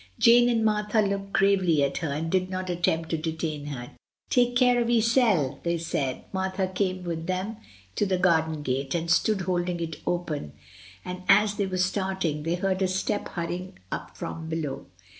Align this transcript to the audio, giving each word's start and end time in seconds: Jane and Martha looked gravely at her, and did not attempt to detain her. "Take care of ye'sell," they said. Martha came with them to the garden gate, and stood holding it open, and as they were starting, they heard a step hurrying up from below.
Jane 0.17 0.49
and 0.49 0.65
Martha 0.65 0.99
looked 0.99 1.31
gravely 1.31 1.83
at 1.83 1.97
her, 1.99 2.07
and 2.09 2.31
did 2.31 2.49
not 2.49 2.71
attempt 2.71 3.09
to 3.09 3.17
detain 3.19 3.67
her. 3.67 3.91
"Take 4.31 4.55
care 4.55 4.81
of 4.81 4.89
ye'sell," 4.89 5.59
they 5.61 5.77
said. 5.77 6.23
Martha 6.33 6.65
came 6.67 7.03
with 7.03 7.27
them 7.27 7.57
to 7.97 8.07
the 8.07 8.17
garden 8.17 8.63
gate, 8.63 8.95
and 8.95 9.11
stood 9.11 9.41
holding 9.41 9.79
it 9.79 9.97
open, 10.07 10.53
and 11.05 11.21
as 11.29 11.53
they 11.53 11.67
were 11.67 11.77
starting, 11.77 12.41
they 12.41 12.55
heard 12.55 12.81
a 12.81 12.87
step 12.87 13.27
hurrying 13.29 13.77
up 13.91 14.17
from 14.17 14.49
below. 14.49 14.87